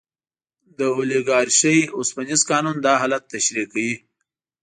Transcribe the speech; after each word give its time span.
د 0.77 0.79
اولیګارشۍ 0.95 1.79
اوسپنیز 1.97 2.41
قانون 2.51 2.75
دا 2.85 2.93
حالت 3.01 3.23
تشریح 3.33 3.65
کوي. 3.73 3.93